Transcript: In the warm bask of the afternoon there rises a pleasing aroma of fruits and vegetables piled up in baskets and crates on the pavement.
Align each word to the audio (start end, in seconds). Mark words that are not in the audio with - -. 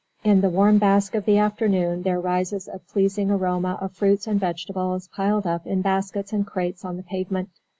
In 0.23 0.41
the 0.41 0.49
warm 0.49 0.79
bask 0.79 1.13
of 1.13 1.25
the 1.25 1.37
afternoon 1.37 2.01
there 2.01 2.19
rises 2.19 2.67
a 2.67 2.79
pleasing 2.79 3.29
aroma 3.29 3.77
of 3.79 3.91
fruits 3.95 4.25
and 4.25 4.39
vegetables 4.39 5.07
piled 5.09 5.45
up 5.45 5.67
in 5.67 5.83
baskets 5.83 6.33
and 6.33 6.43
crates 6.47 6.83
on 6.83 6.97
the 6.97 7.03
pavement. 7.03 7.49